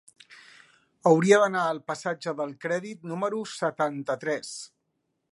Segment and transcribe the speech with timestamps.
[1.09, 4.55] Hauria d'anar al passatge del Crèdit número setanta-tres.